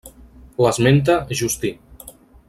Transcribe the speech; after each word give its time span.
L'esmenta 0.65 1.17
Justí. 1.41 1.73